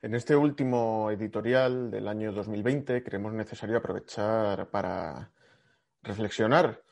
En 0.00 0.14
este 0.14 0.36
último 0.36 1.10
editorial 1.10 1.90
del 1.90 2.06
año 2.06 2.30
2020 2.30 3.02
creemos 3.02 3.32
necesario 3.32 3.78
aprovechar 3.78 4.70
para 4.70 5.32
reflexionar. 6.02 6.84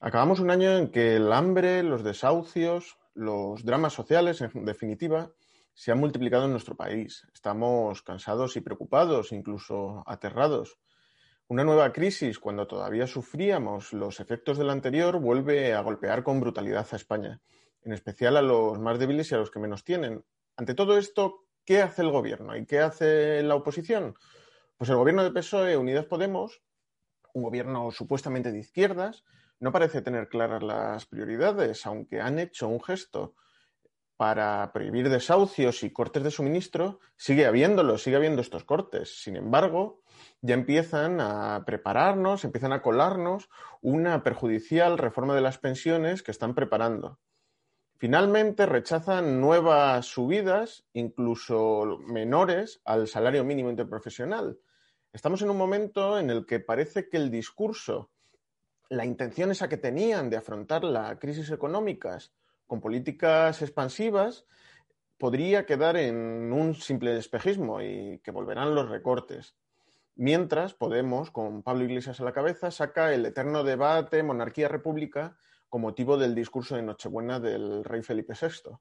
Acabamos 0.00 0.40
un 0.40 0.50
año 0.50 0.76
en 0.76 0.90
que 0.90 1.14
el 1.14 1.32
hambre, 1.32 1.84
los 1.84 2.02
desahucios, 2.02 2.98
los 3.14 3.64
dramas 3.64 3.92
sociales, 3.92 4.40
en 4.40 4.64
definitiva, 4.64 5.30
se 5.72 5.92
han 5.92 6.00
multiplicado 6.00 6.46
en 6.46 6.50
nuestro 6.50 6.76
país. 6.76 7.28
Estamos 7.32 8.02
cansados 8.02 8.56
y 8.56 8.60
preocupados, 8.60 9.30
incluso 9.30 10.02
aterrados. 10.04 10.80
Una 11.46 11.62
nueva 11.62 11.92
crisis, 11.92 12.40
cuando 12.40 12.66
todavía 12.66 13.06
sufríamos 13.06 13.92
los 13.92 14.18
efectos 14.18 14.58
de 14.58 14.64
la 14.64 14.72
anterior, 14.72 15.20
vuelve 15.20 15.74
a 15.74 15.80
golpear 15.82 16.24
con 16.24 16.40
brutalidad 16.40 16.88
a 16.90 16.96
España, 16.96 17.40
en 17.84 17.92
especial 17.92 18.36
a 18.36 18.42
los 18.42 18.80
más 18.80 18.98
débiles 18.98 19.30
y 19.30 19.36
a 19.36 19.38
los 19.38 19.52
que 19.52 19.60
menos 19.60 19.84
tienen. 19.84 20.24
Ante 20.56 20.74
todo 20.74 20.98
esto, 20.98 21.44
¿Qué 21.68 21.82
hace 21.82 22.00
el 22.00 22.10
gobierno 22.10 22.56
y 22.56 22.64
qué 22.64 22.78
hace 22.80 23.42
la 23.42 23.54
oposición? 23.54 24.14
Pues 24.78 24.88
el 24.88 24.96
gobierno 24.96 25.22
de 25.22 25.32
PSOE 25.32 25.76
Unidas 25.76 26.06
Podemos, 26.06 26.62
un 27.34 27.42
gobierno 27.42 27.90
supuestamente 27.90 28.52
de 28.52 28.58
izquierdas, 28.58 29.22
no 29.60 29.70
parece 29.70 30.00
tener 30.00 30.30
claras 30.30 30.62
las 30.62 31.04
prioridades, 31.04 31.84
aunque 31.84 32.22
han 32.22 32.38
hecho 32.38 32.68
un 32.68 32.82
gesto 32.82 33.34
para 34.16 34.72
prohibir 34.72 35.10
desahucios 35.10 35.82
y 35.82 35.92
cortes 35.92 36.22
de 36.22 36.30
suministro, 36.30 37.00
sigue 37.18 37.44
habiéndolo, 37.44 37.98
sigue 37.98 38.16
habiendo 38.16 38.40
estos 38.40 38.64
cortes. 38.64 39.20
Sin 39.22 39.36
embargo, 39.36 40.00
ya 40.40 40.54
empiezan 40.54 41.20
a 41.20 41.64
prepararnos, 41.66 42.44
empiezan 42.44 42.72
a 42.72 42.80
colarnos 42.80 43.50
una 43.82 44.22
perjudicial 44.22 44.96
reforma 44.96 45.34
de 45.34 45.42
las 45.42 45.58
pensiones 45.58 46.22
que 46.22 46.30
están 46.30 46.54
preparando. 46.54 47.18
Finalmente 48.00 48.64
rechazan 48.64 49.40
nuevas 49.40 50.06
subidas, 50.06 50.84
incluso 50.92 51.98
menores, 52.06 52.80
al 52.84 53.08
salario 53.08 53.42
mínimo 53.42 53.70
interprofesional. 53.70 54.56
Estamos 55.12 55.42
en 55.42 55.50
un 55.50 55.56
momento 55.56 56.16
en 56.16 56.30
el 56.30 56.46
que 56.46 56.60
parece 56.60 57.08
que 57.08 57.16
el 57.16 57.28
discurso, 57.28 58.12
la 58.88 59.04
intención 59.04 59.50
esa 59.50 59.68
que 59.68 59.78
tenían 59.78 60.30
de 60.30 60.36
afrontar 60.36 60.84
la 60.84 61.18
crisis 61.18 61.50
económica 61.50 62.18
con 62.68 62.80
políticas 62.80 63.62
expansivas, 63.62 64.46
podría 65.18 65.66
quedar 65.66 65.96
en 65.96 66.52
un 66.52 66.76
simple 66.76 67.16
espejismo 67.18 67.82
y 67.82 68.20
que 68.20 68.30
volverán 68.30 68.76
los 68.76 68.88
recortes. 68.88 69.56
Mientras 70.14 70.72
Podemos, 70.72 71.32
con 71.32 71.64
Pablo 71.64 71.82
Iglesias 71.82 72.20
a 72.20 72.24
la 72.24 72.32
cabeza, 72.32 72.70
saca 72.70 73.12
el 73.12 73.26
eterno 73.26 73.64
debate 73.64 74.22
monarquía-república 74.22 75.36
con 75.68 75.82
motivo 75.82 76.16
del 76.16 76.34
discurso 76.34 76.76
de 76.76 76.82
Nochebuena 76.82 77.40
del 77.40 77.84
rey 77.84 78.02
Felipe 78.02 78.34
VI, 78.40 78.76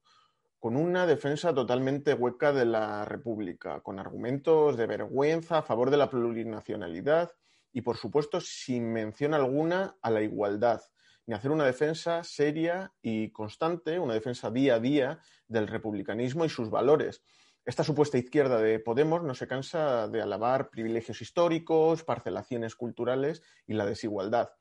con 0.59 0.75
una 0.75 1.05
defensa 1.05 1.53
totalmente 1.53 2.13
hueca 2.13 2.53
de 2.53 2.65
la 2.65 3.05
República, 3.05 3.81
con 3.81 3.99
argumentos 3.99 4.77
de 4.77 4.87
vergüenza 4.87 5.59
a 5.59 5.61
favor 5.61 5.91
de 5.91 5.97
la 5.97 6.09
plurinacionalidad 6.09 7.31
y, 7.73 7.81
por 7.81 7.97
supuesto, 7.97 8.39
sin 8.39 8.91
mención 8.91 9.33
alguna 9.33 9.97
a 10.01 10.09
la 10.09 10.21
igualdad, 10.21 10.81
ni 11.25 11.35
hacer 11.35 11.51
una 11.51 11.65
defensa 11.65 12.23
seria 12.23 12.93
y 13.01 13.31
constante, 13.31 13.99
una 13.99 14.13
defensa 14.13 14.49
día 14.49 14.75
a 14.75 14.79
día 14.79 15.19
del 15.47 15.67
republicanismo 15.67 16.45
y 16.45 16.49
sus 16.49 16.69
valores. 16.69 17.21
Esta 17.65 17.83
supuesta 17.83 18.17
izquierda 18.17 18.61
de 18.61 18.79
Podemos 18.79 19.23
no 19.23 19.35
se 19.35 19.45
cansa 19.45 20.07
de 20.07 20.21
alabar 20.21 20.69
privilegios 20.69 21.21
históricos, 21.21 22.05
parcelaciones 22.05 22.75
culturales 22.75 23.43
y 23.67 23.73
la 23.73 23.85
desigualdad 23.85 24.51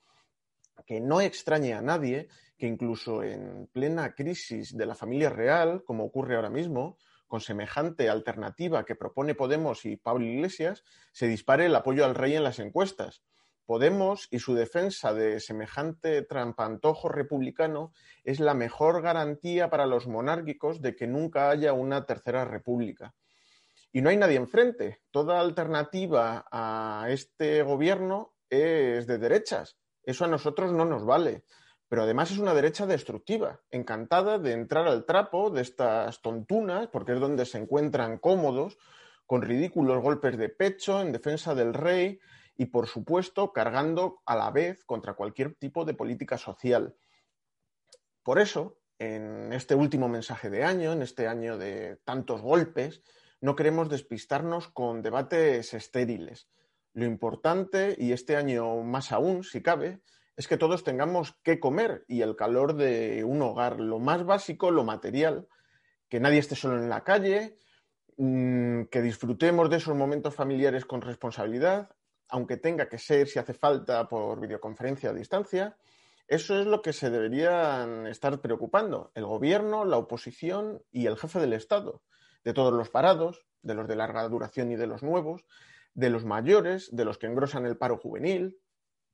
que 0.85 1.01
no 1.01 1.21
extrañe 1.21 1.75
a 1.75 1.83
nadie 1.83 2.29
que 2.57 2.67
incluso 2.67 3.23
en 3.23 3.69
plena 3.73 4.15
crisis 4.15 4.77
de 4.77 4.87
la 4.87 4.95
familia 4.95 5.31
real, 5.31 5.83
como 5.85 6.05
ocurre 6.05 6.37
ahora 6.37 6.51
mismo, 6.51 6.97
con 7.27 7.41
semejante 7.41 8.09
alternativa 8.09 8.85
que 8.85 8.95
propone 8.95 9.35
Podemos 9.35 9.85
y 9.85 9.97
Pablo 9.97 10.25
Iglesias, 10.25 10.85
se 11.13 11.27
dispare 11.27 11.67
el 11.67 11.75
apoyo 11.75 12.05
al 12.05 12.15
rey 12.15 12.35
en 12.35 12.45
las 12.45 12.59
encuestas. 12.59 13.23
Podemos 13.67 14.29
y 14.31 14.39
su 14.39 14.55
defensa 14.55 15.13
de 15.13 15.41
semejante 15.41 16.23
trampantojo 16.23 17.09
republicano 17.09 17.93
es 18.23 18.39
la 18.39 18.55
mejor 18.55 19.03
garantía 19.03 19.69
para 19.71 19.87
los 19.87 20.07
monárquicos 20.07 20.81
de 20.81 20.95
que 20.95 21.09
nunca 21.09 21.51
haya 21.51 21.73
una 21.73 22.07
tercera 22.07 22.45
república. 22.45 23.15
Y 23.93 24.03
no 24.03 24.11
hay 24.11 24.17
nadie 24.19 24.37
enfrente. 24.37 25.01
Toda 25.11 25.41
alternativa 25.41 26.47
a 26.51 27.07
este 27.09 27.63
gobierno 27.63 28.35
es 28.49 29.09
de 29.09 29.19
derechas 29.19 29.77
eso 30.07 30.25
a 30.25 30.29
nosotros 30.29 30.73
no 30.73 30.87
nos 30.87 31.05
vale. 31.05 31.45
Pero 31.89 32.03
además 32.03 32.31
es 32.31 32.39
una 32.39 32.55
derecha 32.55 32.87
destructiva, 32.87 33.61
encantada 33.71 34.39
de 34.39 34.53
entrar 34.53 34.89
al 34.89 35.05
trapo 35.05 35.51
de 35.51 35.63
estas 35.63 36.23
tontunas, 36.23 36.89
porque 36.89 37.13
es 37.13 37.21
donde 37.21 37.45
se 37.45 37.59
encuentran 37.59 38.19
cómodos, 38.19 38.79
con 39.27 39.43
ridículos 39.43 40.03
golpes 40.03 40.39
de 40.39 40.49
pecho 40.49 41.01
en 41.01 41.13
defensa 41.13 41.55
del 41.55 41.75
rey 41.75 42.19
y, 42.57 42.67
por 42.67 42.87
supuesto, 42.87 43.53
cargando 43.53 44.23
a 44.25 44.37
la 44.37 44.51
vez 44.51 44.85
contra 44.85 45.15
cualquier 45.15 45.55
tipo 45.55 45.85
de 45.85 45.95
política 45.95 46.39
social. 46.39 46.97
Por 48.23 48.39
eso, 48.39 48.79
en 48.99 49.53
este 49.53 49.75
último 49.75 50.09
mensaje 50.09 50.51
de 50.51 50.65
año, 50.65 50.93
en 50.93 51.03
este 51.03 51.29
año 51.29 51.59
de 51.59 51.97
tantos 52.05 52.41
golpes, 52.41 53.03
no 53.41 53.55
queremos 53.55 53.89
despistarnos 53.89 54.69
con 54.69 55.03
debates 55.03 55.75
estériles. 55.75 56.49
Lo 56.97 57.05
importante, 57.05 57.95
y 57.99 58.13
este 58.13 58.37
año 58.37 58.83
más 58.83 59.13
aún, 59.13 59.45
si 59.45 59.61
cabe, 59.61 60.01
es 60.35 60.49
que 60.49 60.57
todos 60.57 60.83
tengamos 60.83 61.37
que 61.43 61.61
comer 61.61 62.07
y 62.09 62.23
el 62.23 62.37
calor 62.37 62.75
de 62.75 63.23
un 63.23 63.43
hogar, 63.43 63.81
lo 63.81 63.99
más 63.99 64.25
básico, 64.25 64.71
lo 64.71 64.83
material, 64.83 65.47
que 66.09 66.21
nadie 66.21 66.39
esté 66.39 66.57
solo 66.57 66.79
en 66.79 66.89
la 66.89 67.05
calle, 67.05 67.59
mm, 68.17 68.85
que 68.85 69.03
disfrutemos 69.03 69.69
de 69.69 69.77
esos 69.77 69.95
momentos 69.95 70.35
familiares 70.35 70.87
con 70.87 71.03
responsabilidad, 71.03 71.91
aunque 72.31 72.57
tenga 72.57 72.89
que 72.89 72.97
ser, 72.97 73.29
si 73.29 73.39
hace 73.39 73.53
falta, 73.53 74.09
por 74.09 74.41
videoconferencia 74.41 75.11
a 75.11 75.13
distancia. 75.13 75.77
Eso 76.27 76.59
es 76.59 76.67
lo 76.67 76.81
que 76.81 76.95
se 76.95 77.11
deberían 77.11 78.07
estar 78.07 78.41
preocupando 78.41 79.13
el 79.15 79.27
gobierno, 79.27 79.85
la 79.85 79.99
oposición 79.99 80.83
y 80.91 81.05
el 81.05 81.19
jefe 81.19 81.41
del 81.41 81.53
Estado, 81.53 82.01
de 82.43 82.55
todos 82.55 82.73
los 82.73 82.89
parados, 82.89 83.45
de 83.61 83.75
los 83.75 83.87
de 83.87 83.97
larga 83.97 84.27
duración 84.31 84.73
y 84.73 84.77
de 84.77 84.87
los 84.87 85.03
nuevos, 85.03 85.45
de 85.97 86.11
los 86.11 86.25
mayores, 86.25 86.95
de 86.95 87.07
los 87.07 87.17
que 87.17 87.27
engrosan 87.27 87.65
el 87.65 87.79
paro 87.79 87.97
juvenil, 87.97 88.61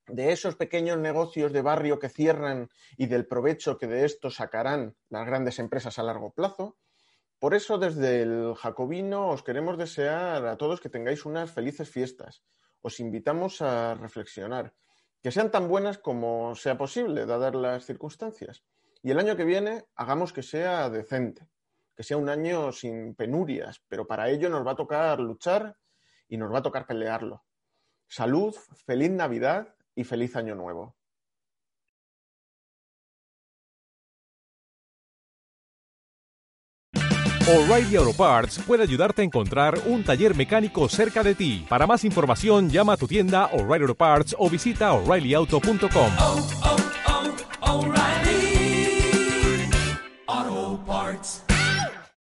de 0.08 0.32
esos 0.32 0.56
pequeños 0.56 0.98
negocios 0.98 1.52
de 1.52 1.62
barrio 1.62 2.00
que 2.00 2.08
cierran 2.08 2.68
y 2.96 3.06
del 3.06 3.26
provecho 3.26 3.78
que 3.78 3.86
de 3.86 4.04
esto 4.04 4.30
sacarán 4.30 4.96
las 5.08 5.24
grandes 5.24 5.60
empresas 5.60 5.98
a 6.00 6.02
largo 6.02 6.32
plazo. 6.32 6.76
Por 7.38 7.54
eso, 7.54 7.78
desde 7.78 8.22
el 8.22 8.54
Jacobino, 8.56 9.28
os 9.28 9.44
queremos 9.44 9.78
desear 9.78 10.44
a 10.44 10.56
todos 10.56 10.80
que 10.80 10.88
tengáis 10.88 11.24
unas 11.24 11.52
felices 11.52 11.88
fiestas. 11.88 12.42
Os 12.80 12.98
invitamos 12.98 13.62
a 13.62 13.94
reflexionar, 13.94 14.74
que 15.22 15.30
sean 15.30 15.52
tan 15.52 15.68
buenas 15.68 15.98
como 15.98 16.56
sea 16.56 16.76
posible, 16.76 17.26
dadas 17.26 17.54
las 17.54 17.86
circunstancias. 17.86 18.64
Y 19.04 19.12
el 19.12 19.20
año 19.20 19.36
que 19.36 19.44
viene, 19.44 19.84
hagamos 19.94 20.32
que 20.32 20.42
sea 20.42 20.90
decente, 20.90 21.46
que 21.94 22.02
sea 22.02 22.16
un 22.16 22.28
año 22.28 22.72
sin 22.72 23.14
penurias, 23.14 23.80
pero 23.86 24.04
para 24.04 24.28
ello 24.30 24.48
nos 24.48 24.66
va 24.66 24.72
a 24.72 24.76
tocar 24.76 25.20
luchar 25.20 25.76
y 26.32 26.38
nos 26.38 26.50
va 26.50 26.60
a 26.60 26.62
tocar 26.62 26.86
pelearlo. 26.86 27.44
Salud, 28.08 28.54
feliz 28.86 29.10
Navidad 29.10 29.74
y 29.94 30.04
feliz 30.04 30.34
Año 30.34 30.54
Nuevo. 30.54 30.96
O'Reilly 37.46 37.96
Auto 37.96 38.16
Parts 38.16 38.60
puede 38.66 38.82
ayudarte 38.84 39.20
a 39.20 39.24
encontrar 39.26 39.78
un 39.84 40.04
taller 40.04 40.34
mecánico 40.34 40.88
cerca 40.88 41.22
de 41.22 41.34
ti. 41.34 41.66
Para 41.68 41.86
más 41.86 42.02
información, 42.02 42.70
llama 42.70 42.94
a 42.94 42.96
tu 42.96 43.06
tienda 43.06 43.50
O'Reilly 43.52 43.82
Auto 43.82 43.94
Parts 43.94 44.34
o 44.38 44.48
visita 44.48 44.92
oreillyauto.com. 44.94 46.12